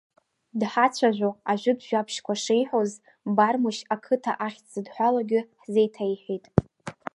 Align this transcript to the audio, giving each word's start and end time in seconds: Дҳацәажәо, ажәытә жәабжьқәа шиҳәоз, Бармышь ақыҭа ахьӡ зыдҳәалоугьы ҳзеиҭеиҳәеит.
Дҳацәажәо, 0.59 1.29
ажәытә 1.51 1.83
жәабжьқәа 1.87 2.33
шиҳәоз, 2.41 2.91
Бармышь 3.35 3.81
ақыҭа 3.95 4.33
ахьӡ 4.45 4.65
зыдҳәалоугьы 4.73 5.39
ҳзеиҭеиҳәеит. 5.61 6.45